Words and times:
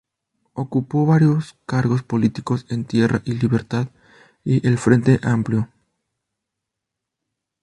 Ocupó 0.53 1.05
varios 1.05 1.55
cargo 1.67 1.95
políticos 1.97 2.65
en 2.69 2.85
Tierra 2.85 3.21
y 3.23 3.33
Libertad 3.33 3.89
y 4.43 4.67
el 4.67 4.79
Frente 4.79 5.19
Amplio. 5.21 5.69